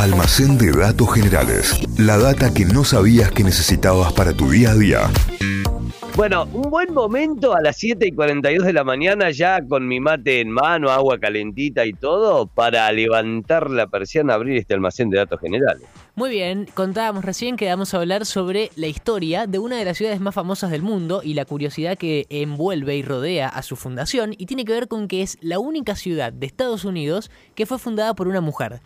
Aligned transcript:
Almacén 0.00 0.56
de 0.56 0.72
datos 0.72 1.12
generales. 1.12 1.78
La 1.98 2.16
data 2.16 2.54
que 2.54 2.64
no 2.64 2.84
sabías 2.84 3.30
que 3.32 3.44
necesitabas 3.44 4.14
para 4.14 4.32
tu 4.32 4.48
día 4.48 4.70
a 4.70 4.74
día. 4.74 5.10
Bueno, 6.16 6.48
un 6.54 6.70
buen 6.70 6.94
momento 6.94 7.54
a 7.54 7.60
las 7.60 7.76
7 7.76 8.06
y 8.08 8.12
42 8.12 8.64
de 8.64 8.72
la 8.72 8.82
mañana 8.82 9.30
ya 9.30 9.60
con 9.60 9.86
mi 9.86 10.00
mate 10.00 10.40
en 10.40 10.50
mano, 10.52 10.88
agua 10.88 11.18
calentita 11.18 11.84
y 11.84 11.92
todo 11.92 12.46
para 12.46 12.90
levantar 12.92 13.68
la 13.68 13.88
persiana, 13.88 14.32
abrir 14.32 14.56
este 14.56 14.72
almacén 14.72 15.10
de 15.10 15.18
datos 15.18 15.38
generales. 15.38 15.86
Muy 16.14 16.30
bien, 16.30 16.66
contábamos 16.72 17.22
recién 17.22 17.58
que 17.58 17.68
vamos 17.68 17.92
a 17.92 17.98
hablar 17.98 18.24
sobre 18.24 18.70
la 18.76 18.86
historia 18.86 19.46
de 19.46 19.58
una 19.58 19.76
de 19.76 19.84
las 19.84 19.98
ciudades 19.98 20.20
más 20.20 20.34
famosas 20.34 20.70
del 20.70 20.80
mundo 20.80 21.20
y 21.22 21.34
la 21.34 21.44
curiosidad 21.44 21.98
que 21.98 22.24
envuelve 22.30 22.96
y 22.96 23.02
rodea 23.02 23.48
a 23.48 23.60
su 23.60 23.76
fundación 23.76 24.34
y 24.38 24.46
tiene 24.46 24.64
que 24.64 24.72
ver 24.72 24.88
con 24.88 25.08
que 25.08 25.20
es 25.20 25.36
la 25.42 25.58
única 25.58 25.94
ciudad 25.94 26.32
de 26.32 26.46
Estados 26.46 26.86
Unidos 26.86 27.30
que 27.54 27.66
fue 27.66 27.78
fundada 27.78 28.14
por 28.14 28.28
una 28.28 28.40
mujer. 28.40 28.80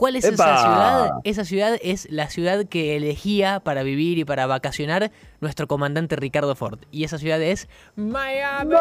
¿Cuál 0.00 0.16
es 0.16 0.24
esa 0.24 0.32
ciudad? 0.34 1.10
Esa 1.24 1.44
ciudad 1.44 1.78
es 1.82 2.10
la 2.10 2.30
ciudad 2.30 2.64
que 2.64 2.96
elegía 2.96 3.60
para 3.60 3.82
vivir 3.82 4.16
y 4.16 4.24
para 4.24 4.46
vacacionar 4.46 5.12
nuestro 5.42 5.68
comandante 5.68 6.16
Ricardo 6.16 6.56
Ford. 6.56 6.78
Y 6.90 7.04
esa 7.04 7.18
ciudad 7.18 7.42
es 7.42 7.68
Miami. 7.96 8.76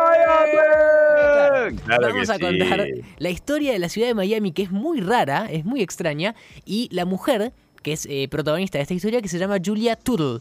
Vamos 1.86 2.30
a 2.30 2.40
contar 2.40 2.88
la 3.18 3.30
historia 3.30 3.74
de 3.74 3.80
la 3.80 3.90
ciudad 3.90 4.08
de 4.08 4.14
Miami, 4.14 4.54
que 4.54 4.62
es 4.62 4.72
muy 4.72 5.02
rara, 5.02 5.48
es 5.52 5.66
muy 5.66 5.82
extraña, 5.82 6.36
y 6.64 6.88
la 6.94 7.04
mujer 7.04 7.52
que 7.84 7.92
es 7.92 8.06
eh, 8.10 8.30
protagonista 8.30 8.78
de 8.78 8.84
esta 8.84 8.94
historia, 8.94 9.22
que 9.22 9.28
se 9.28 9.40
llama 9.40 9.58
Julia 9.62 9.98
Tuttle. 9.98 10.40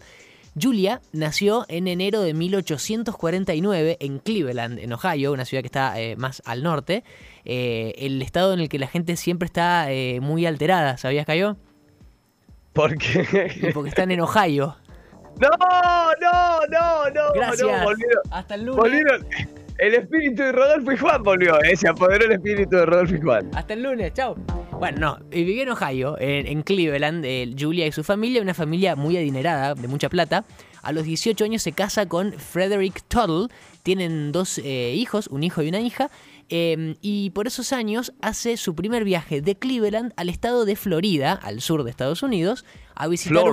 Julia 0.61 1.01
nació 1.13 1.65
en 1.69 1.89
enero 1.89 2.21
de 2.21 2.35
1849 2.35 3.97
en 4.01 4.19
Cleveland, 4.19 4.79
en 4.79 4.93
Ohio, 4.93 5.33
una 5.33 5.45
ciudad 5.45 5.63
que 5.63 5.69
está 5.69 6.01
eh, 6.01 6.17
más 6.17 6.43
al 6.45 6.63
norte, 6.63 7.05
eh, 7.45 7.95
el 7.99 8.21
estado 8.23 8.53
en 8.55 8.61
el 8.61 8.69
que 8.69 8.79
la 8.79 8.87
gente 8.87 9.17
siempre 9.17 9.47
está 9.47 9.91
eh, 9.91 10.21
muy 10.21 10.47
alterada, 10.47 10.97
¿sabías, 10.97 11.27
Cayo? 11.27 11.57
¿Por 12.73 12.97
qué? 12.97 13.71
Porque 13.75 13.91
están 13.91 14.11
en 14.11 14.21
Ohio. 14.21 14.77
No, 15.41 15.49
no, 16.21 16.67
no, 16.67 17.11
no. 17.11 17.33
Gracias. 17.33 17.71
Hasta 18.33 18.57
el 18.57 18.65
lunes. 18.65 19.05
El 19.79 19.95
espíritu 19.95 20.43
de 20.43 20.51
Rodolfo 20.51 20.91
y 20.91 20.97
Juan 20.97 21.23
volvió, 21.23 21.57
se 21.77 21.89
apoderó 21.89 22.25
el 22.25 22.33
espíritu 22.33 22.75
de 22.75 22.85
Rodolfo 22.85 23.15
y 23.15 23.21
Juan. 23.21 23.49
Hasta 23.55 23.75
el 23.75 23.85
lunes, 23.85 24.13
chao. 24.15 24.35
Bueno, 24.79 24.99
no, 25.01 25.25
vivió 25.29 25.65
en 25.65 25.71
Ohio, 25.71 26.17
en, 26.21 26.63
Cleveland, 26.63 27.27
Julia 27.59 27.87
y 27.89 27.91
su 27.91 28.05
familia, 28.05 28.41
una 28.41 28.55
familia 28.55 28.95
muy 28.95 29.17
adinerada, 29.17 29.75
de 29.75 29.89
mucha 29.89 30.09
plata. 30.09 30.45
A 30.83 30.93
los 30.93 31.03
18 31.03 31.45
años 31.45 31.63
se 31.63 31.73
casa 31.73 32.07
con 32.07 32.33
Frederick 32.33 33.03
Tuttle, 33.09 33.49
tienen 33.83 34.31
dos 34.31 34.59
eh, 34.59 34.95
hijos, 34.95 35.27
un 35.27 35.43
hijo 35.43 35.63
y 35.63 35.69
una 35.69 35.81
hija, 35.81 36.13
em, 36.49 36.95
y 37.03 37.31
por 37.31 37.49
esos 37.49 37.73
años 37.73 38.13
hace 38.23 38.57
su 38.57 38.77
primer 38.77 39.03
viaje 39.03 39.41
de 39.41 39.57
Cleveland 39.57 40.13
al 40.17 40.29
estado 40.29 40.65
de 40.65 40.77
Florida, 40.77 41.33
al 41.33 41.61
sur 41.61 41.83
de 41.83 41.91
Estados 41.91 42.23
Unidos, 42.23 42.65
a 42.99 43.07
visitar 43.07 43.45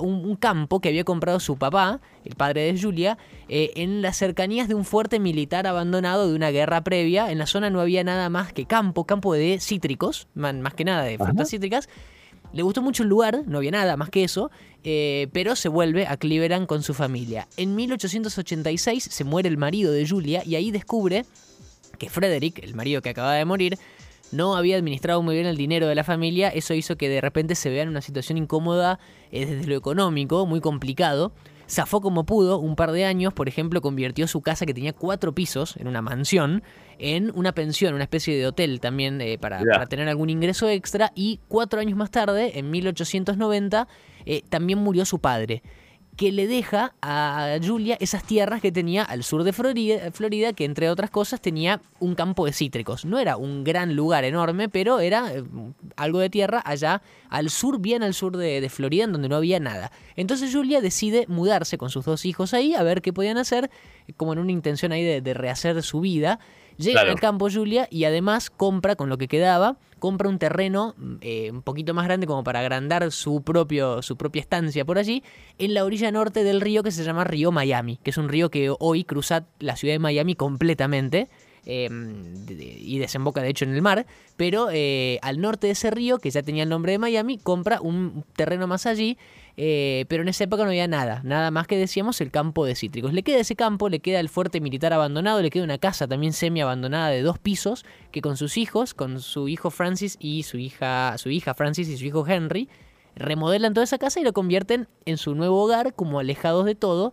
un, 0.00 0.36
campo 0.36 0.80
que 0.80 0.90
había 0.90 1.02
comprado 1.02 1.40
su 1.40 1.56
papá, 1.56 2.00
el 2.26 2.34
padre 2.34 2.70
de 2.70 2.78
Julia, 2.78 3.16
eh, 3.48 3.72
en 3.74 4.02
las 4.02 4.18
cercanías 4.18 4.68
de 4.68 4.74
un 4.74 4.84
fuerte 4.84 5.18
militar 5.18 5.66
abandonado 5.66 6.28
de 6.28 6.34
una 6.34 6.50
guerra 6.50 6.84
previa. 6.84 7.32
En 7.32 7.38
la 7.38 7.46
zona 7.46 7.70
no 7.70 7.80
había 7.80 8.04
nada 8.04 8.28
más 8.28 8.52
que 8.52 8.66
campo, 8.66 9.04
campo 9.04 9.32
de 9.32 9.58
cítricos, 9.60 10.28
más 10.34 10.74
que 10.74 10.84
nada 10.84 11.04
de 11.04 11.16
frutas 11.16 11.48
cítricas. 11.48 11.88
Le 12.52 12.62
gustó 12.62 12.82
mucho 12.82 13.02
el 13.02 13.08
lugar, 13.08 13.44
no 13.46 13.58
había 13.58 13.70
nada 13.70 13.96
más 13.96 14.10
que 14.10 14.24
eso, 14.24 14.50
eh, 14.84 15.28
pero 15.32 15.56
se 15.56 15.70
vuelve 15.70 16.06
a 16.06 16.18
Cleveland 16.18 16.66
con 16.66 16.82
su 16.82 16.92
familia. 16.92 17.48
En 17.56 17.74
1886 17.76 19.08
se 19.10 19.24
muere 19.24 19.48
el 19.48 19.56
marido 19.56 19.90
de 19.90 20.06
Julia 20.06 20.42
y 20.44 20.54
ahí 20.54 20.70
descubre 20.70 21.24
que 21.98 22.10
Frederick, 22.10 22.62
el 22.62 22.74
marido 22.74 23.00
que 23.00 23.08
acaba 23.08 23.32
de 23.32 23.44
morir, 23.46 23.78
no 24.32 24.56
había 24.56 24.76
administrado 24.76 25.22
muy 25.22 25.34
bien 25.34 25.46
el 25.46 25.56
dinero 25.56 25.86
de 25.86 25.94
la 25.94 26.04
familia, 26.04 26.48
eso 26.48 26.74
hizo 26.74 26.96
que 26.96 27.08
de 27.08 27.20
repente 27.20 27.54
se 27.54 27.70
vea 27.70 27.82
en 27.82 27.88
una 27.88 28.00
situación 28.00 28.38
incómoda 28.38 28.98
eh, 29.30 29.46
desde 29.46 29.66
lo 29.66 29.76
económico, 29.76 30.46
muy 30.46 30.60
complicado. 30.60 31.32
Zafó 31.68 32.00
como 32.00 32.24
pudo, 32.24 32.60
un 32.60 32.76
par 32.76 32.92
de 32.92 33.04
años, 33.04 33.32
por 33.32 33.48
ejemplo, 33.48 33.80
convirtió 33.80 34.28
su 34.28 34.40
casa 34.40 34.66
que 34.66 34.74
tenía 34.74 34.92
cuatro 34.92 35.34
pisos 35.34 35.76
en 35.78 35.88
una 35.88 36.00
mansión 36.00 36.62
en 36.98 37.30
una 37.34 37.52
pensión, 37.52 37.94
una 37.94 38.04
especie 38.04 38.36
de 38.36 38.46
hotel 38.46 38.80
también 38.80 39.20
eh, 39.20 39.38
para, 39.38 39.60
tener 39.86 40.08
algún 40.08 40.30
ingreso 40.30 40.68
extra. 40.68 41.12
Y 41.14 41.40
cuatro 41.48 41.80
años 41.80 41.96
más 41.96 42.10
tarde, 42.10 42.58
en 42.58 42.70
1890, 42.70 43.88
eh, 44.24 44.42
también 44.48 44.78
murió 44.78 45.04
su 45.04 45.18
padre 45.18 45.62
que 46.16 46.32
le 46.32 46.46
deja 46.46 46.94
a 47.02 47.58
Julia 47.62 47.96
esas 48.00 48.24
tierras 48.24 48.62
que 48.62 48.72
tenía 48.72 49.02
al 49.02 49.22
sur 49.22 49.44
de 49.44 49.52
Florida, 49.52 50.52
que 50.54 50.64
entre 50.64 50.88
otras 50.88 51.10
cosas 51.10 51.40
tenía 51.40 51.80
un 52.00 52.14
campo 52.14 52.46
de 52.46 52.52
cítricos. 52.52 53.04
No 53.04 53.18
era 53.18 53.36
un 53.36 53.64
gran 53.64 53.94
lugar 53.94 54.24
enorme, 54.24 54.68
pero 54.70 55.00
era 55.00 55.32
eh, 55.34 55.44
algo 55.96 56.18
de 56.18 56.30
tierra 56.30 56.62
allá 56.64 57.02
al 57.28 57.50
sur, 57.50 57.80
bien 57.80 58.02
al 58.02 58.14
sur 58.14 58.36
de, 58.36 58.66
Florida, 58.70 59.04
en 59.04 59.12
donde 59.12 59.28
no 59.28 59.36
había 59.36 59.60
nada. 59.60 59.92
Entonces 60.16 60.52
Julia 60.54 60.80
decide 60.80 61.26
mudarse 61.28 61.76
con 61.76 61.90
sus 61.90 62.06
dos 62.06 62.24
hijos 62.24 62.54
ahí, 62.54 62.74
a 62.74 62.82
ver 62.82 63.02
qué 63.02 63.12
podían 63.12 63.36
hacer, 63.36 63.70
como 64.16 64.32
en 64.32 64.38
una 64.38 64.52
intención 64.52 64.92
ahí 64.92 65.04
de, 65.04 65.20
de 65.20 65.34
rehacer 65.34 65.82
su 65.82 66.00
vida. 66.00 66.40
Llega 66.78 67.02
al 67.02 67.20
campo 67.20 67.48
Julia 67.50 67.88
y 67.90 68.04
además 68.04 68.50
compra 68.50 68.96
con 68.96 69.08
lo 69.08 69.16
que 69.18 69.28
quedaba, 69.28 69.76
compra 70.06 70.28
un 70.28 70.38
terreno 70.38 70.94
eh, 71.20 71.50
un 71.50 71.62
poquito 71.62 71.92
más 71.92 72.04
grande 72.04 72.28
como 72.28 72.44
para 72.44 72.60
agrandar 72.60 73.10
su, 73.10 73.42
propio, 73.42 74.02
su 74.02 74.16
propia 74.16 74.38
estancia 74.38 74.84
por 74.84 74.98
allí, 74.98 75.24
en 75.58 75.74
la 75.74 75.84
orilla 75.84 76.12
norte 76.12 76.44
del 76.44 76.60
río 76.60 76.84
que 76.84 76.92
se 76.92 77.02
llama 77.02 77.24
Río 77.24 77.50
Miami, 77.50 77.98
que 78.04 78.10
es 78.10 78.16
un 78.16 78.28
río 78.28 78.48
que 78.48 78.72
hoy 78.78 79.02
cruza 79.02 79.46
la 79.58 79.74
ciudad 79.74 79.94
de 79.94 79.98
Miami 79.98 80.36
completamente. 80.36 81.28
Em, 81.68 82.46
y 82.48 83.00
desemboca 83.00 83.42
de 83.42 83.48
hecho 83.48 83.64
en 83.64 83.74
el 83.74 83.82
mar, 83.82 84.06
pero 84.36 84.68
eh, 84.70 85.18
al 85.20 85.40
norte 85.40 85.66
de 85.66 85.72
ese 85.72 85.90
río, 85.90 86.18
que 86.18 86.30
ya 86.30 86.40
tenía 86.42 86.62
el 86.62 86.68
nombre 86.68 86.92
de 86.92 86.98
Miami, 86.98 87.38
compra 87.38 87.80
un 87.80 88.24
terreno 88.36 88.68
más 88.68 88.86
allí, 88.86 89.18
eh, 89.56 90.04
pero 90.06 90.22
en 90.22 90.28
esa 90.28 90.44
época 90.44 90.62
no 90.62 90.68
había 90.68 90.86
nada, 90.86 91.22
nada 91.24 91.50
más 91.50 91.66
que 91.66 91.76
decíamos 91.76 92.20
el 92.20 92.30
campo 92.30 92.64
de 92.64 92.76
cítricos. 92.76 93.12
Le 93.12 93.24
queda 93.24 93.38
ese 93.38 93.56
campo, 93.56 93.88
le 93.88 93.98
queda 93.98 94.20
el 94.20 94.28
fuerte 94.28 94.60
militar 94.60 94.92
abandonado, 94.92 95.42
le 95.42 95.50
queda 95.50 95.64
una 95.64 95.78
casa 95.78 96.06
también 96.06 96.32
semi 96.34 96.60
abandonada 96.60 97.08
de 97.08 97.22
dos 97.22 97.40
pisos, 97.40 97.84
que 98.12 98.20
con 98.20 98.36
sus 98.36 98.58
hijos, 98.58 98.94
con 98.94 99.20
su 99.20 99.48
hijo 99.48 99.70
Francis 99.70 100.16
y 100.20 100.44
su 100.44 100.58
hija, 100.58 101.18
su 101.18 101.30
hija 101.30 101.52
Francis 101.54 101.88
y 101.88 101.96
su 101.96 102.04
hijo 102.04 102.24
Henry, 102.28 102.68
remodelan 103.16 103.74
toda 103.74 103.82
esa 103.82 103.98
casa 103.98 104.20
y 104.20 104.22
lo 104.22 104.32
convierten 104.32 104.86
en 105.04 105.16
su 105.16 105.34
nuevo 105.34 105.64
hogar, 105.64 105.94
como 105.94 106.20
alejados 106.20 106.64
de 106.64 106.76
todo, 106.76 107.12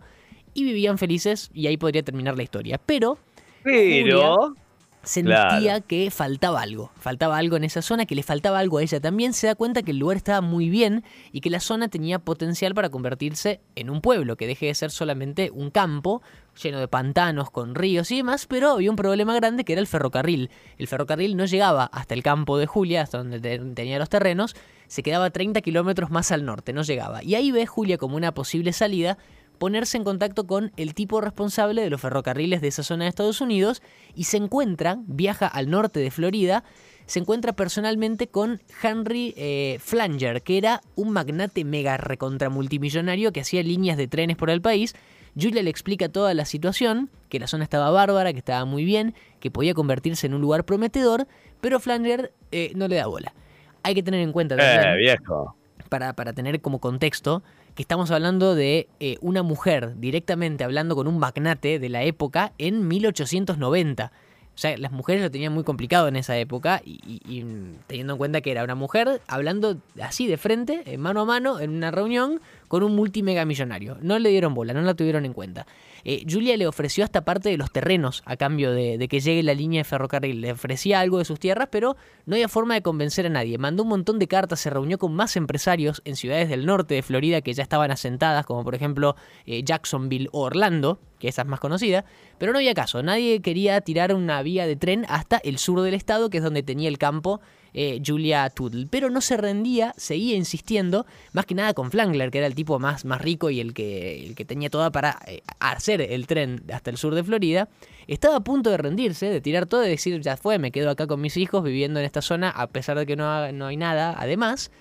y 0.53 0.63
vivían 0.63 0.99
felices, 0.99 1.49
y 1.55 1.65
ahí 1.65 1.77
podría 1.77 2.03
terminar 2.03 2.37
la 2.37 2.43
historia. 2.43 2.77
Pero 2.77 3.17
pero 3.63 4.55
sentía 5.03 5.81
que 5.81 6.09
faltaba 6.11 6.61
algo, 6.61 6.91
faltaba 6.95 7.37
algo 7.37 7.57
en 7.57 7.65
esa 7.65 7.81
zona, 7.81 8.05
que 8.05 8.15
le 8.15 8.23
faltaba 8.23 8.59
algo 8.59 8.77
a 8.77 8.83
ella. 8.83 8.99
También 8.99 9.33
se 9.33 9.47
da 9.47 9.55
cuenta 9.55 9.83
que 9.83 9.91
el 9.91 9.97
lugar 9.97 10.17
estaba 10.17 10.41
muy 10.41 10.69
bien 10.69 11.03
y 11.31 11.41
que 11.41 11.49
la 11.49 11.59
zona 11.59 11.89
tenía 11.89 12.19
potencial 12.19 12.73
para 12.73 12.89
convertirse 12.89 13.59
en 13.75 13.89
un 13.89 14.01
pueblo, 14.01 14.37
que 14.37 14.47
deje 14.47 14.67
de 14.67 14.75
ser 14.75 14.91
solamente 14.91 15.51
un 15.51 15.69
campo 15.69 16.21
lleno 16.61 16.79
de 16.79 16.87
pantanos, 16.87 17.49
con 17.49 17.75
ríos 17.75 18.11
y 18.11 18.17
demás, 18.17 18.45
pero 18.45 18.71
había 18.71 18.89
un 18.89 18.95
problema 18.95 19.35
grande 19.35 19.63
que 19.63 19.73
era 19.73 19.81
el 19.81 19.87
ferrocarril. 19.87 20.49
El 20.77 20.87
ferrocarril 20.87 21.35
no 21.35 21.45
llegaba 21.45 21.85
hasta 21.85 22.13
el 22.13 22.23
campo 22.23 22.57
de 22.57 22.67
Julia, 22.67 23.01
hasta 23.01 23.17
donde 23.17 23.39
tenía 23.73 23.99
los 23.99 24.09
terrenos, 24.09 24.55
se 24.87 25.03
quedaba 25.03 25.31
30 25.31 25.61
kilómetros 25.61 26.11
más 26.11 26.31
al 26.31 26.45
norte, 26.45 26.71
no 26.71 26.83
llegaba. 26.83 27.23
Y 27.23 27.35
ahí 27.35 27.51
ve 27.51 27.65
Julia 27.65 27.97
como 27.97 28.15
una 28.15 28.33
posible 28.33 28.71
salida 28.71 29.17
ponerse 29.57 29.97
en 29.97 30.03
contacto 30.03 30.45
con 30.45 30.71
el 30.77 30.93
tipo 30.93 31.21
responsable 31.21 31.81
de 31.81 31.89
los 31.89 32.01
ferrocarriles 32.01 32.61
de 32.61 32.67
esa 32.67 32.83
zona 32.83 33.05
de 33.05 33.09
Estados 33.09 33.41
Unidos 33.41 33.81
y 34.15 34.25
se 34.25 34.37
encuentra, 34.37 34.97
viaja 35.05 35.47
al 35.47 35.69
norte 35.69 35.99
de 35.99 36.11
Florida, 36.11 36.63
se 37.05 37.19
encuentra 37.19 37.53
personalmente 37.53 38.27
con 38.27 38.61
Henry 38.81 39.33
eh, 39.37 39.77
Flanger, 39.79 40.41
que 40.41 40.57
era 40.57 40.81
un 40.95 41.11
magnate 41.11 41.65
mega 41.65 41.97
recontra 41.97 42.49
multimillonario 42.49 43.31
que 43.31 43.41
hacía 43.41 43.63
líneas 43.63 43.97
de 43.97 44.07
trenes 44.07 44.37
por 44.37 44.49
el 44.49 44.61
país. 44.61 44.95
Julia 45.39 45.63
le 45.63 45.69
explica 45.69 46.09
toda 46.09 46.33
la 46.33 46.45
situación, 46.45 47.09
que 47.29 47.39
la 47.39 47.47
zona 47.47 47.63
estaba 47.63 47.89
bárbara, 47.89 48.31
que 48.31 48.39
estaba 48.39 48.65
muy 48.65 48.85
bien, 48.85 49.15
que 49.39 49.51
podía 49.51 49.73
convertirse 49.73 50.27
en 50.27 50.33
un 50.33 50.41
lugar 50.41 50.63
prometedor, 50.63 51.27
pero 51.59 51.79
Flanger 51.79 52.33
eh, 52.51 52.71
no 52.75 52.87
le 52.87 52.97
da 52.97 53.07
bola. 53.07 53.33
Hay 53.81 53.95
que 53.95 54.03
tener 54.03 54.21
en 54.21 54.31
cuenta 54.31 54.55
eh, 54.57 54.97
viejo. 54.97 55.55
Para, 55.89 56.13
para 56.13 56.33
tener 56.33 56.61
como 56.61 56.79
contexto, 56.79 57.43
que 57.75 57.81
estamos 57.81 58.11
hablando 58.11 58.55
de 58.55 58.87
eh, 58.99 59.17
una 59.21 59.43
mujer 59.43 59.93
directamente 59.97 60.63
hablando 60.63 60.95
con 60.95 61.07
un 61.07 61.17
magnate 61.17 61.79
de 61.79 61.89
la 61.89 62.03
época 62.03 62.53
en 62.57 62.87
1890. 62.87 64.11
O 64.55 64.57
sea, 64.57 64.77
las 64.77 64.91
mujeres 64.91 65.23
lo 65.23 65.31
tenían 65.31 65.51
muy 65.51 65.63
complicado 65.63 66.07
en 66.07 66.15
esa 66.15 66.37
época 66.37 66.81
y, 66.85 67.43
teniendo 67.87 68.13
en 68.13 68.17
cuenta 68.17 68.41
que 68.41 68.51
era 68.51 68.63
una 68.63 68.75
mujer 68.75 69.21
hablando 69.27 69.77
así 70.01 70.27
de 70.27 70.37
frente, 70.37 70.97
mano 70.97 71.21
a 71.21 71.25
mano, 71.25 71.59
en 71.59 71.71
una 71.71 71.89
reunión 71.89 72.39
con 72.67 72.83
un 72.83 72.95
multimega 72.95 73.45
millonario. 73.45 73.97
No 74.01 74.17
le 74.19 74.29
dieron 74.29 74.53
bola, 74.53 74.73
no 74.73 74.81
la 74.81 74.93
tuvieron 74.93 75.25
en 75.25 75.33
cuenta. 75.33 75.65
Eh, 76.05 76.25
Julia 76.29 76.57
le 76.57 76.67
ofreció 76.67 77.03
hasta 77.03 77.23
parte 77.23 77.49
de 77.49 77.57
los 77.57 77.71
terrenos 77.71 78.23
a 78.25 78.35
cambio 78.35 78.71
de, 78.71 79.07
que 79.07 79.19
llegue 79.19 79.43
la 79.43 79.53
línea 79.53 79.81
de 79.81 79.83
ferrocarril. 79.85 80.41
Le 80.41 80.51
ofrecía 80.51 80.99
algo 80.99 81.19
de 81.19 81.25
sus 81.25 81.39
tierras, 81.39 81.69
pero 81.71 81.95
no 82.25 82.35
había 82.35 82.49
forma 82.49 82.73
de 82.73 82.81
convencer 82.81 83.25
a 83.25 83.29
nadie. 83.29 83.57
Mandó 83.57 83.83
un 83.83 83.89
montón 83.89 84.19
de 84.19 84.27
cartas, 84.27 84.59
se 84.59 84.69
reunió 84.69 84.97
con 84.97 85.13
más 85.13 85.35
empresarios 85.35 86.01
en 86.05 86.15
ciudades 86.15 86.49
del 86.49 86.65
norte 86.65 86.95
de 86.95 87.03
Florida 87.03 87.41
que 87.41 87.53
ya 87.53 87.63
estaban 87.63 87.91
asentadas, 87.91 88.45
como 88.45 88.63
por 88.63 88.75
ejemplo 88.75 89.15
eh, 89.45 89.63
Jacksonville 89.63 90.29
o 90.31 90.41
Orlando, 90.41 90.99
que 91.23 91.29
esa 91.29 91.43
es 91.43 91.47
más 91.47 91.61
conocida, 91.61 92.03
pero 92.37 92.51
no 92.51 92.57
había 92.57 92.73
caso. 92.73 93.01
Nadie 93.01 93.41
quería 93.41 93.79
tirar 93.79 94.13
una 94.13 94.41
vía 94.41 94.67
de 94.67 94.75
tren 94.75 95.05
hasta 95.07 95.37
el 95.37 95.57
sur 95.57 95.79
del 95.79 95.93
estado, 95.93 96.29
que 96.29 96.39
es 96.39 96.43
donde 96.43 96.63
tenía 96.63 96.89
el 96.89 96.97
campo 96.97 97.39
eh, 97.73 98.01
Julia 98.05 98.49
Tuttle. 98.49 98.87
Pero 98.89 99.09
no 99.09 99.21
se 99.21 99.37
rendía, 99.37 99.93
seguía 99.95 100.35
insistiendo, 100.35 101.05
más 101.31 101.45
que 101.45 101.55
nada 101.55 101.73
con 101.73 101.91
Flangler, 101.91 102.29
que 102.29 102.39
era 102.39 102.47
el 102.47 102.55
tipo 102.55 102.77
más, 102.77 103.05
más 103.05 103.21
rico 103.21 103.49
y 103.49 103.61
el 103.61 103.73
que, 103.73 104.25
el 104.25 104.35
que 104.35 104.43
tenía 104.43 104.69
toda 104.69 104.91
para 104.91 105.17
eh, 105.25 105.43
hacer 105.61 106.01
el 106.01 106.27
tren 106.27 106.61
hasta 106.73 106.89
el 106.89 106.97
sur 106.97 107.15
de 107.15 107.23
Florida. 107.23 107.69
Estaba 108.07 108.35
a 108.35 108.43
punto 108.43 108.69
de 108.69 108.75
rendirse, 108.75 109.27
de 109.27 109.39
tirar 109.39 109.65
todo 109.65 109.85
y 109.85 109.89
decir, 109.89 110.19
ya 110.19 110.35
fue, 110.35 110.59
me 110.59 110.73
quedo 110.73 110.89
acá 110.89 111.07
con 111.07 111.21
mis 111.21 111.37
hijos 111.37 111.63
viviendo 111.63 112.01
en 112.01 112.05
esta 112.05 112.21
zona 112.21 112.49
a 112.49 112.67
pesar 112.67 112.99
de 112.99 113.05
que 113.05 113.15
no, 113.15 113.49
no 113.53 113.67
hay 113.67 113.77
nada, 113.77 114.13
además. 114.19 114.71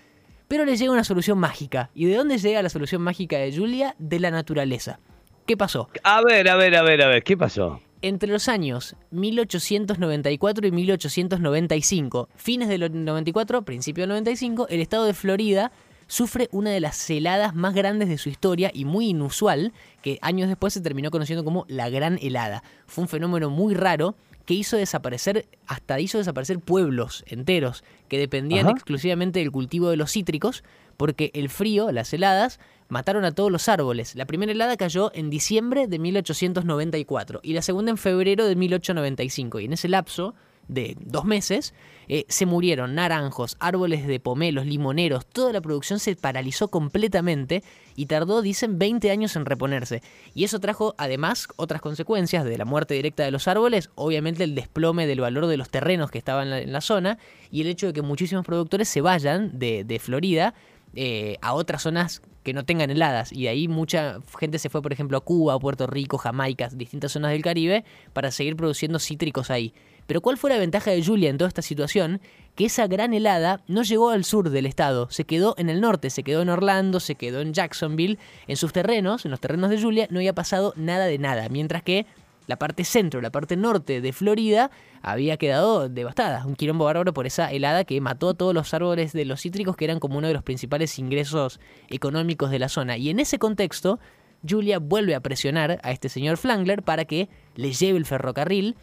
Pero 0.48 0.64
le 0.64 0.76
llega 0.76 0.90
una 0.90 1.04
solución 1.04 1.38
mágica. 1.38 1.90
¿Y 1.94 2.06
de 2.06 2.16
dónde 2.16 2.36
llega 2.38 2.60
la 2.62 2.68
solución 2.68 3.00
mágica 3.00 3.38
de 3.38 3.56
Julia? 3.56 3.94
De 4.00 4.18
la 4.18 4.32
naturaleza. 4.32 4.98
¿Qué 5.46 5.56
pasó? 5.56 5.88
A 6.04 6.22
ver, 6.22 6.48
a 6.48 6.56
ver, 6.56 6.76
a 6.76 6.82
ver, 6.82 7.02
a 7.02 7.08
ver, 7.08 7.22
¿qué 7.24 7.36
pasó? 7.36 7.80
Entre 8.00 8.30
los 8.30 8.48
años 8.48 8.96
1894 9.10 10.66
y 10.66 10.70
1895, 10.72 12.28
fines 12.36 12.68
del 12.68 13.04
94, 13.04 13.62
principio 13.62 14.02
del 14.02 14.10
95, 14.10 14.68
el 14.68 14.80
estado 14.80 15.04
de 15.04 15.14
Florida 15.14 15.72
sufre 16.06 16.48
una 16.52 16.70
de 16.70 16.80
las 16.80 17.08
heladas 17.08 17.54
más 17.54 17.74
grandes 17.74 18.08
de 18.08 18.18
su 18.18 18.28
historia 18.28 18.70
y 18.72 18.84
muy 18.84 19.08
inusual, 19.08 19.72
que 20.02 20.18
años 20.20 20.48
después 20.48 20.74
se 20.74 20.80
terminó 20.80 21.10
conociendo 21.10 21.44
como 21.44 21.64
la 21.68 21.88
Gran 21.90 22.18
Helada. 22.20 22.62
Fue 22.86 23.02
un 23.02 23.08
fenómeno 23.08 23.50
muy 23.50 23.74
raro 23.74 24.14
que 24.44 24.54
hizo 24.54 24.76
desaparecer, 24.76 25.46
hasta 25.66 26.00
hizo 26.00 26.18
desaparecer 26.18 26.58
pueblos 26.58 27.24
enteros 27.26 27.84
que 28.08 28.18
dependían 28.18 28.68
exclusivamente 28.68 29.38
del 29.40 29.52
cultivo 29.52 29.90
de 29.90 29.96
los 29.96 30.12
cítricos, 30.12 30.64
porque 30.96 31.30
el 31.34 31.48
frío, 31.48 31.90
las 31.92 32.12
heladas, 32.12 32.60
mataron 32.92 33.24
a 33.24 33.32
todos 33.32 33.50
los 33.50 33.68
árboles. 33.68 34.14
La 34.14 34.26
primera 34.26 34.52
helada 34.52 34.76
cayó 34.76 35.10
en 35.14 35.30
diciembre 35.30 35.86
de 35.86 35.98
1894 35.98 37.40
y 37.42 37.54
la 37.54 37.62
segunda 37.62 37.90
en 37.90 37.96
febrero 37.96 38.44
de 38.44 38.54
1895. 38.54 39.60
Y 39.60 39.64
en 39.64 39.72
ese 39.72 39.88
lapso 39.88 40.34
de 40.68 40.96
dos 41.00 41.24
meses, 41.24 41.74
eh, 42.06 42.24
se 42.28 42.46
murieron 42.46 42.94
naranjos, 42.94 43.56
árboles 43.60 44.06
de 44.06 44.20
pomelos, 44.20 44.66
limoneros, 44.66 45.26
toda 45.26 45.52
la 45.52 45.60
producción 45.60 45.98
se 45.98 46.14
paralizó 46.16 46.68
completamente 46.68 47.64
y 47.96 48.06
tardó, 48.06 48.42
dicen, 48.42 48.78
20 48.78 49.10
años 49.10 49.36
en 49.36 49.46
reponerse. 49.46 50.02
Y 50.34 50.44
eso 50.44 50.60
trajo 50.60 50.94
además 50.98 51.48
otras 51.56 51.80
consecuencias 51.80 52.44
de 52.44 52.58
la 52.58 52.64
muerte 52.64 52.94
directa 52.94 53.24
de 53.24 53.30
los 53.30 53.48
árboles, 53.48 53.90
obviamente 53.94 54.44
el 54.44 54.54
desplome 54.54 55.06
del 55.06 55.20
valor 55.20 55.46
de 55.46 55.56
los 55.56 55.70
terrenos 55.70 56.10
que 56.10 56.18
estaban 56.18 56.52
en 56.52 56.72
la, 56.72 56.80
zona 56.82 57.18
y 57.50 57.62
el 57.62 57.68
hecho 57.68 57.86
de 57.86 57.92
que 57.94 58.02
muchísimos 58.02 58.44
productores 58.44 58.88
se 58.88 59.00
vayan 59.00 59.58
de, 59.58 60.00
Florida 60.00 60.54
eh, 60.94 61.38
a 61.40 61.54
otras 61.54 61.82
zonas 61.82 62.22
que 62.42 62.52
no 62.52 62.64
tengan 62.64 62.90
heladas. 62.90 63.32
Y 63.32 63.42
de 63.42 63.48
ahí 63.48 63.68
mucha 63.68 64.18
gente 64.38 64.58
se 64.58 64.68
fue, 64.68 64.82
por 64.82 64.92
ejemplo, 64.92 65.16
a 65.16 65.20
Cuba, 65.20 65.58
Puerto 65.58 65.86
Rico, 65.86 66.18
Jamaica, 66.18 66.68
distintas 66.72 67.12
zonas 67.12 67.32
del 67.32 67.42
Caribe, 67.42 67.84
para 68.12 68.30
seguir 68.30 68.56
produciendo 68.56 68.98
cítricos 68.98 69.50
ahí. 69.50 69.72
Pero 70.06 70.20
¿cuál 70.20 70.36
fue 70.36 70.50
la 70.50 70.58
ventaja 70.58 70.90
de 70.90 71.04
Julia 71.04 71.30
en 71.30 71.38
toda 71.38 71.48
esta 71.48 71.62
situación? 71.62 72.20
Que 72.56 72.66
esa 72.66 72.86
gran 72.86 73.14
helada 73.14 73.62
no 73.68 73.82
llegó 73.82 74.10
al 74.10 74.24
sur 74.24 74.50
del 74.50 74.66
estado, 74.66 75.08
se 75.10 75.24
quedó 75.24 75.54
en 75.58 75.70
el 75.70 75.80
norte, 75.80 76.10
se 76.10 76.22
quedó 76.22 76.42
en 76.42 76.48
Orlando, 76.48 77.00
se 77.00 77.14
quedó 77.14 77.40
en 77.40 77.54
Jacksonville, 77.54 78.18
en 78.46 78.56
sus 78.56 78.72
terrenos, 78.72 79.24
en 79.24 79.30
los 79.30 79.40
terrenos 79.40 79.70
de 79.70 79.80
Julia, 79.80 80.08
no 80.10 80.18
había 80.18 80.34
pasado 80.34 80.74
nada 80.76 81.06
de 81.06 81.18
nada, 81.18 81.48
mientras 81.48 81.82
que 81.82 82.04
la 82.46 82.58
parte 82.58 82.84
centro, 82.84 83.20
la 83.20 83.30
parte 83.30 83.56
norte 83.56 84.00
de 84.00 84.12
Florida 84.12 84.70
había 85.00 85.36
quedado 85.36 85.88
devastada, 85.88 86.44
un 86.46 86.54
quilombo 86.54 86.84
bárbaro 86.84 87.12
por 87.12 87.26
esa 87.26 87.50
helada 87.52 87.84
que 87.84 88.00
mató 88.00 88.30
a 88.30 88.34
todos 88.34 88.54
los 88.54 88.72
árboles 88.74 89.12
de 89.12 89.24
los 89.24 89.40
cítricos 89.40 89.76
que 89.76 89.84
eran 89.84 90.00
como 90.00 90.18
uno 90.18 90.28
de 90.28 90.34
los 90.34 90.42
principales 90.42 90.98
ingresos 90.98 91.60
económicos 91.88 92.50
de 92.50 92.58
la 92.58 92.68
zona. 92.68 92.96
Y 92.96 93.10
en 93.10 93.20
ese 93.20 93.38
contexto, 93.38 94.00
Julia 94.48 94.78
vuelve 94.78 95.14
a 95.14 95.20
presionar 95.20 95.80
a 95.82 95.92
este 95.92 96.08
señor 96.08 96.36
Flangler 96.36 96.82
para 96.82 97.04
que 97.04 97.28
le 97.54 97.72
lleve 97.72 97.98
el 97.98 98.06
ferrocarril 98.06 98.76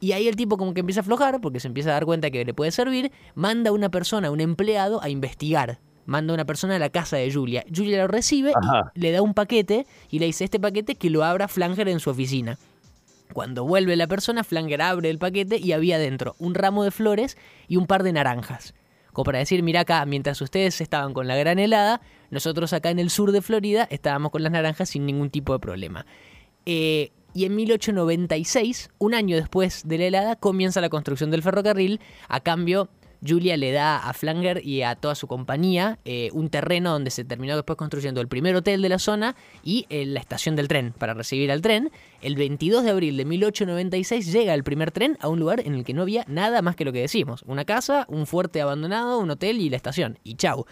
y 0.00 0.12
ahí 0.12 0.28
el 0.28 0.36
tipo 0.36 0.56
como 0.56 0.74
que 0.74 0.80
empieza 0.80 1.00
a 1.00 1.02
aflojar 1.02 1.40
porque 1.40 1.60
se 1.60 1.68
empieza 1.68 1.90
a 1.90 1.94
dar 1.94 2.04
cuenta 2.04 2.30
que 2.30 2.44
le 2.44 2.54
puede 2.54 2.70
servir, 2.70 3.12
manda 3.34 3.70
a 3.70 3.72
una 3.72 3.90
persona, 3.90 4.30
un 4.30 4.40
empleado, 4.40 5.02
a 5.02 5.08
investigar. 5.08 5.78
Manda 6.06 6.32
a 6.32 6.34
una 6.34 6.44
persona 6.44 6.76
a 6.76 6.78
la 6.78 6.90
casa 6.90 7.16
de 7.16 7.32
Julia. 7.32 7.64
Julia 7.74 7.96
lo 7.98 8.08
recibe 8.08 8.52
y 8.94 9.00
le 9.00 9.12
da 9.12 9.22
un 9.22 9.32
paquete 9.32 9.86
y 10.10 10.18
le 10.18 10.26
dice 10.26 10.44
este 10.44 10.60
paquete 10.60 10.96
que 10.96 11.08
lo 11.08 11.24
abra 11.24 11.48
Flanger 11.48 11.88
en 11.88 12.00
su 12.00 12.10
oficina. 12.10 12.58
Cuando 13.34 13.64
vuelve 13.64 13.96
la 13.96 14.06
persona, 14.06 14.44
Flanger 14.44 14.80
abre 14.80 15.10
el 15.10 15.18
paquete 15.18 15.58
y 15.58 15.72
había 15.72 15.98
dentro 15.98 16.36
un 16.38 16.54
ramo 16.54 16.84
de 16.84 16.92
flores 16.92 17.36
y 17.66 17.76
un 17.76 17.86
par 17.86 18.04
de 18.04 18.12
naranjas. 18.12 18.74
Como 19.12 19.24
para 19.24 19.40
decir, 19.40 19.62
mira 19.64 19.80
acá, 19.80 20.06
mientras 20.06 20.40
ustedes 20.40 20.80
estaban 20.80 21.12
con 21.12 21.26
la 21.26 21.36
gran 21.36 21.58
helada, 21.58 22.00
nosotros 22.30 22.72
acá 22.72 22.90
en 22.90 23.00
el 23.00 23.10
sur 23.10 23.32
de 23.32 23.42
Florida 23.42 23.88
estábamos 23.90 24.30
con 24.30 24.44
las 24.44 24.52
naranjas 24.52 24.88
sin 24.88 25.04
ningún 25.04 25.30
tipo 25.30 25.52
de 25.52 25.58
problema. 25.58 26.06
Eh, 26.64 27.10
y 27.34 27.44
en 27.44 27.56
1896, 27.56 28.90
un 28.98 29.14
año 29.14 29.36
después 29.36 29.82
de 29.84 29.98
la 29.98 30.04
helada, 30.04 30.36
comienza 30.36 30.80
la 30.80 30.88
construcción 30.88 31.32
del 31.32 31.42
ferrocarril. 31.42 32.00
A 32.28 32.38
cambio, 32.38 32.88
Julia 33.26 33.56
le 33.56 33.72
da 33.72 33.98
a 33.98 34.12
Flanger 34.12 34.64
y 34.64 34.82
a 34.82 34.96
toda 34.96 35.14
su 35.14 35.26
compañía 35.26 35.98
eh, 36.04 36.30
un 36.32 36.50
terreno 36.50 36.92
donde 36.92 37.10
se 37.10 37.24
terminó 37.24 37.56
después 37.56 37.76
construyendo 37.76 38.20
el 38.20 38.28
primer 38.28 38.54
hotel 38.56 38.82
de 38.82 38.88
la 38.88 38.98
zona 38.98 39.36
y 39.62 39.86
eh, 39.88 40.04
la 40.06 40.20
estación 40.20 40.56
del 40.56 40.68
tren 40.68 40.92
para 40.98 41.14
recibir 41.14 41.50
al 41.50 41.62
tren. 41.62 41.90
El 42.20 42.36
22 42.36 42.84
de 42.84 42.90
abril 42.90 43.16
de 43.16 43.24
1896 43.24 44.32
llega 44.32 44.54
el 44.54 44.64
primer 44.64 44.90
tren 44.90 45.16
a 45.20 45.28
un 45.28 45.40
lugar 45.40 45.60
en 45.60 45.74
el 45.74 45.84
que 45.84 45.94
no 45.94 46.02
había 46.02 46.24
nada 46.28 46.62
más 46.62 46.76
que 46.76 46.84
lo 46.84 46.92
que 46.92 47.00
decimos. 47.00 47.42
Una 47.46 47.64
casa, 47.64 48.06
un 48.08 48.26
fuerte 48.26 48.60
abandonado, 48.60 49.18
un 49.18 49.30
hotel 49.30 49.60
y 49.60 49.70
la 49.70 49.76
estación. 49.76 50.18
Y 50.24 50.34
chau. 50.34 50.66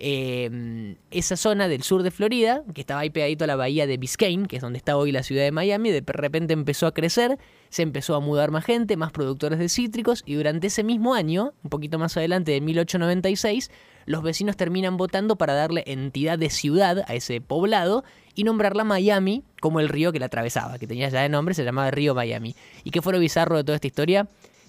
Em, 0.00 0.94
esa 1.10 1.36
zona 1.36 1.66
del 1.66 1.82
sur 1.82 2.04
de 2.04 2.12
Florida, 2.12 2.62
que 2.72 2.80
estaba 2.80 3.00
ahí 3.00 3.10
pegadito 3.10 3.42
a 3.42 3.46
la 3.48 3.56
bahía 3.56 3.84
de 3.84 3.96
Biscayne, 3.96 4.46
que 4.46 4.54
es 4.54 4.62
donde 4.62 4.78
está 4.78 4.96
hoy 4.96 5.10
la 5.10 5.24
ciudad 5.24 5.42
de 5.42 5.50
Miami, 5.50 5.90
de 5.90 6.04
repente 6.06 6.52
empezó 6.52 6.86
a 6.86 6.94
crecer, 6.94 7.36
se 7.68 7.82
empezó 7.82 8.14
a 8.14 8.20
mudar 8.20 8.52
más 8.52 8.64
gente, 8.64 8.96
más 8.96 9.10
productores 9.10 9.58
de 9.58 9.68
cítricos, 9.68 10.22
y 10.24 10.34
durante 10.34 10.68
ese 10.68 10.84
mismo 10.84 11.14
año, 11.14 11.52
un 11.64 11.70
poquito 11.70 11.98
más 11.98 12.16
adelante 12.16 12.52
de 12.52 12.60
1896, 12.60 13.72
los 14.06 14.22
vecinos 14.22 14.56
terminan 14.56 14.96
votando 14.96 15.34
para 15.34 15.54
darle 15.54 15.82
entidad 15.88 16.38
de 16.38 16.48
ciudad 16.48 17.04
a 17.08 17.14
ese 17.16 17.40
poblado 17.40 18.04
y 18.36 18.44
nombrarla 18.44 18.84
Miami 18.84 19.42
como 19.60 19.80
el 19.80 19.88
río 19.88 20.12
que 20.12 20.20
la 20.20 20.26
atravesaba, 20.26 20.78
que 20.78 20.86
tenía 20.86 21.08
ya 21.08 21.22
de 21.22 21.28
nombre, 21.28 21.54
se 21.54 21.64
llamaba 21.64 21.90
Río 21.90 22.14
Miami. 22.14 22.54
¿Y 22.84 22.92
qué 22.92 23.02
fue 23.02 23.12
lo 23.12 23.18
bizarro 23.18 23.56
de 23.56 23.64
toda 23.64 23.74
esta 23.74 23.88
historia? 23.88 24.28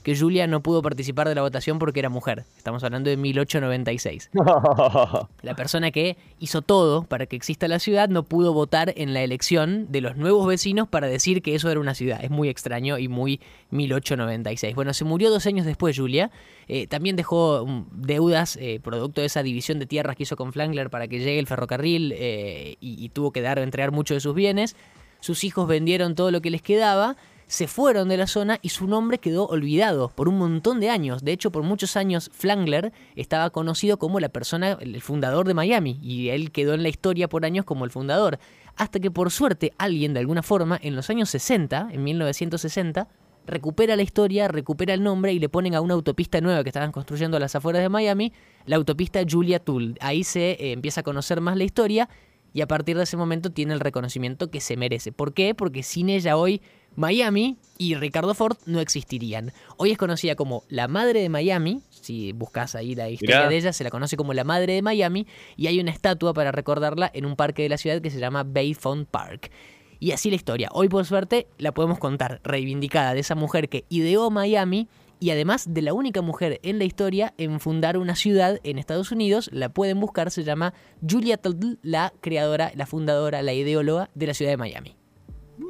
Que 0.10 0.18
Julia 0.18 0.48
no 0.48 0.64
pudo 0.64 0.82
participar 0.82 1.28
de 1.30 1.36
la 1.36 1.44
votación 1.44 1.78
porque 1.78 2.00
era 2.00 2.10
mujer. 2.10 2.46
Estamos 2.58 2.84
hablando 2.84 3.12
de 3.12 3.18
1896. 3.18 4.32
la 5.44 5.56
persona 5.56 5.92
que 5.92 6.18
hizo 6.40 6.64
todo 6.64 7.04
para 7.04 7.28
que 7.28 7.36
exista 7.36 7.68
la 7.68 7.78
ciudad 7.78 8.10
no 8.10 8.24
pudo 8.24 8.52
votar 8.52 8.92
en 8.98 9.14
la 9.14 9.22
elección 9.22 9.86
de 9.92 10.02
los 10.02 10.18
nuevos 10.18 10.48
vecinos 10.48 10.88
para 10.88 11.06
decir 11.06 11.44
que 11.44 11.54
eso 11.54 11.70
era 11.70 11.80
una 11.80 11.94
ciudad. 11.94 12.24
Es 12.24 12.32
muy 12.32 12.50
extraño 12.50 12.98
y 12.98 13.08
muy 13.08 13.40
1896. 13.70 14.74
Bueno, 14.74 14.96
se 14.96 15.06
murió 15.06 15.30
dos 15.30 15.46
años 15.46 15.68
después 15.68 15.96
Julia. 15.96 16.32
Eh, 16.68 16.88
también 16.88 17.16
dejó 17.16 17.68
mm, 17.68 17.86
deudas 17.92 18.58
eh, 18.60 18.80
producto 18.84 19.22
de 19.22 19.28
esa 19.28 19.44
división 19.44 19.78
de 19.78 19.86
tierras 19.86 20.16
que 20.16 20.24
hizo 20.24 20.36
con 20.36 20.54
Flangler 20.54 20.90
para 20.90 21.08
que 21.08 21.20
llegue 21.20 21.38
el 21.38 21.46
ferrocarril 21.46 22.16
eh, 22.18 22.78
y, 22.80 23.06
y 23.06 23.10
tuvo 23.10 23.32
que 23.32 23.44
dar, 23.44 23.60
entregar 23.60 23.92
muchos 23.92 24.16
de 24.16 24.22
sus 24.22 24.34
bienes. 24.34 24.76
Sus 25.20 25.44
hijos 25.44 25.68
vendieron 25.68 26.16
todo 26.16 26.32
lo 26.32 26.42
que 26.42 26.50
les 26.50 26.64
quedaba 26.64 27.16
se 27.50 27.68
fueron 27.68 28.10
de 28.10 28.18
la 28.18 28.28
zona 28.28 28.60
y 28.62 28.70
su 28.70 28.86
nombre 28.86 29.18
quedó 29.18 29.48
olvidado 29.48 30.10
por 30.10 30.30
un 30.30 30.38
montón 30.38 30.80
de 30.80 30.92
años. 30.92 31.24
De 31.24 31.32
hecho, 31.32 31.52
por 31.52 31.64
muchos 31.64 31.98
años 31.98 32.30
Flangler 32.32 32.94
estaba 33.16 33.50
conocido 33.50 33.98
como 33.98 34.20
la 34.20 34.30
persona, 34.30 34.78
el 34.80 35.02
fundador 35.02 35.48
de 35.48 35.56
Miami, 35.56 36.00
y 36.04 36.30
él 36.30 36.52
quedó 36.52 36.76
en 36.76 36.84
la 36.84 36.90
historia 36.90 37.28
por 37.28 37.46
años 37.46 37.66
como 37.66 37.86
el 37.86 37.92
fundador. 37.92 38.38
Hasta 38.76 39.00
que 39.00 39.10
por 39.10 39.32
suerte 39.32 39.74
alguien 39.80 40.14
de 40.14 40.20
alguna 40.20 40.44
forma, 40.44 40.80
en 40.80 40.96
los 40.96 41.10
años 41.10 41.32
60, 41.32 41.90
en 41.92 42.04
1960, 42.04 43.08
recupera 43.48 43.96
la 43.96 44.04
historia, 44.04 44.48
recupera 44.48 44.94
el 44.94 45.02
nombre 45.02 45.34
y 45.34 45.40
le 45.40 45.50
ponen 45.50 45.74
a 45.74 45.82
una 45.82 45.96
autopista 45.96 46.42
nueva 46.42 46.62
que 46.62 46.70
estaban 46.70 46.92
construyendo 46.92 47.38
a 47.38 47.40
las 47.40 47.56
afueras 47.56 47.82
de 47.82 47.90
Miami, 47.90 48.32
la 48.68 48.76
autopista 48.76 49.22
Julia 49.28 49.58
Tool. 49.58 49.98
Ahí 50.02 50.24
se 50.24 50.52
eh, 50.52 50.72
empieza 50.72 51.02
a 51.02 51.04
conocer 51.04 51.42
más 51.42 51.58
la 51.58 51.64
historia 51.64 52.10
y 52.54 52.62
a 52.62 52.68
partir 52.68 52.98
de 52.98 53.04
ese 53.04 53.18
momento 53.18 53.52
tiene 53.52 53.74
el 53.74 53.80
reconocimiento 53.80 54.50
que 54.50 54.62
se 54.62 54.78
merece. 54.78 55.12
¿Por 55.12 55.34
qué? 55.34 55.54
Porque 55.56 55.84
sin 55.84 56.10
ella 56.10 56.38
hoy 56.38 56.62
Miami 56.96 57.58
y 57.78 57.96
Ricardo 57.96 58.34
Ford 58.34 58.58
no 58.66 58.80
existirían. 58.80 59.54
Hoy 59.78 59.92
es 59.92 59.98
conocida 59.98 60.36
como 60.36 60.64
la 60.70 60.88
madre 60.88 61.22
de 61.22 61.30
Miami. 61.30 61.82
Si 61.90 62.34
buscas 62.34 62.76
ahí 62.76 62.96
la 62.96 63.10
historia 63.10 63.48
de 63.48 63.58
ella, 63.58 63.74
se 63.74 63.84
la 63.84 63.90
conoce 63.90 64.18
como 64.18 64.34
la 64.34 64.44
madre 64.44 64.74
de 64.74 64.82
Miami. 64.82 65.28
Y 65.56 65.68
hay 65.68 65.80
una 65.80 65.92
estatua 65.92 66.34
para 66.34 66.52
recordarla 66.52 67.10
en 67.14 67.26
un 67.26 67.36
parque 67.36 67.64
de 67.64 67.70
la 67.70 67.78
ciudad 67.78 68.02
que 68.02 68.10
se 68.10 68.20
llama 68.20 68.44
Bayfront 68.44 69.08
Park. 69.08 69.52
Y 70.00 70.12
así 70.12 70.30
la 70.30 70.36
historia. 70.36 70.70
Hoy, 70.72 70.88
por 70.88 71.06
suerte, 71.06 71.48
la 71.58 71.74
podemos 71.74 72.00
contar 72.00 72.40
reivindicada 72.44 73.14
de 73.14 73.20
esa 73.20 73.36
mujer 73.36 73.70
que 73.70 73.86
ideó 73.90 74.30
Miami 74.30 74.88
y 75.20 75.32
además 75.32 75.74
de 75.74 75.82
la 75.82 75.94
única 75.94 76.22
mujer 76.22 76.60
en 76.64 76.80
la 76.80 76.86
historia 76.86 77.34
en 77.38 77.60
fundar 77.60 77.98
una 77.98 78.16
ciudad 78.16 78.60
en 78.64 78.80
Estados 78.80 79.12
Unidos. 79.12 79.50
La 79.52 79.70
pueden 79.70 80.00
buscar, 80.00 80.32
se 80.32 80.44
llama 80.44 80.74
Julia 81.08 81.38
Tuttle, 81.38 81.78
la 81.82 82.14
creadora, 82.22 82.72
la 82.76 82.86
fundadora, 82.86 83.42
la 83.42 83.54
ideóloga 83.54 84.10
de 84.16 84.28
la 84.28 84.34
ciudad 84.34 84.52
de 84.52 84.58
Miami. 84.58 84.99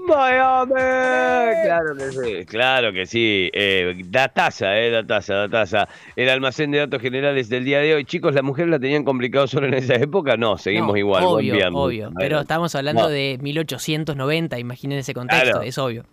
Miami, 0.10 0.74
claro 0.74 1.96
que 1.96 2.12
sí, 2.12 2.46
claro 2.46 2.94
que 2.94 3.06
sí. 3.06 3.50
Eh, 3.54 4.02
dataza, 4.06 4.78
eh, 4.78 4.90
dataza, 4.92 5.36
dataza. 5.36 5.88
El 6.16 6.30
almacén 6.30 6.72
de 6.72 6.80
datos 6.80 7.02
generales 7.02 7.50
del 7.50 7.66
día 7.66 7.80
de 7.80 7.96
hoy. 7.96 8.06
Chicos, 8.06 8.34
¿las 8.34 8.44
mujeres 8.44 8.72
la 8.72 8.80
tenían 8.80 9.04
complicado 9.04 9.48
solo 9.48 9.68
en 9.68 9.76
esa 9.76 9.96
época? 9.96 10.38
No, 10.38 10.58
seguimos 10.58 10.98
igual. 10.98 11.24
Obvio, 11.24 11.56
obvio. 11.74 12.12
Pero 12.18 12.42
estamos 12.42 12.76
hablando 12.76 13.08
de 13.10 13.38
1890, 13.42 14.60
imaginen 14.60 15.00
ese 15.00 15.14
contexto, 15.14 15.62
es 15.62 15.78
obvio. 15.78 16.06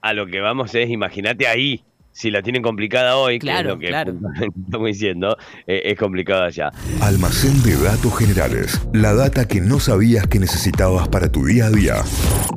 A, 0.00 0.12
lo 0.12 0.26
que 0.26 0.40
vamos 0.40 0.74
es, 0.74 0.88
imagínate 0.88 1.46
ahí, 1.46 1.82
si 2.18 2.32
la 2.32 2.42
tienen 2.42 2.62
complicada 2.62 3.16
hoy, 3.16 3.38
Claro, 3.38 3.78
que 3.78 3.86
es 3.86 3.90
claro. 3.90 4.12
lo 4.12 4.28
que 4.32 4.46
estamos 4.64 4.88
diciendo, 4.88 5.36
eh, 5.68 5.82
es 5.84 5.96
complicada 5.96 6.50
ya. 6.50 6.72
Almacén 7.00 7.62
de 7.62 7.76
datos 7.76 8.18
generales. 8.18 8.80
La 8.92 9.14
data 9.14 9.46
que 9.46 9.60
no 9.60 9.78
sabías 9.78 10.26
que 10.26 10.40
necesitabas 10.40 11.06
para 11.06 11.30
tu 11.30 11.46
día 11.46 11.66
a 11.66 11.70
día. 11.70 11.94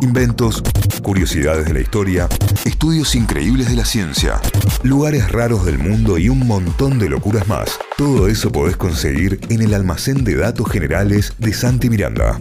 Inventos, 0.02 0.64
curiosidades 1.04 1.66
de 1.68 1.76
la 1.76 1.82
historia, 1.82 2.28
estudios 2.66 3.14
increíbles 3.14 3.70
de 3.70 3.76
la 3.76 3.86
ciencia, 3.86 4.42
lugares 4.82 5.32
raros 5.32 5.64
del 5.64 5.78
mundo 5.78 6.18
y 6.18 6.28
un 6.28 6.48
montón 6.48 6.98
de 6.98 7.10
locuras 7.10 7.48
más. 7.48 7.80
Todo 7.98 8.28
eso 8.28 8.52
podés 8.52 8.78
conseguir 8.78 9.40
en 9.50 9.62
el 9.62 9.76
Almacén 9.76 10.24
de 10.24 10.38
Datos 10.38 10.72
Generales 10.72 11.36
de 11.38 11.54
Santi 11.54 11.88
Miranda. 11.92 12.40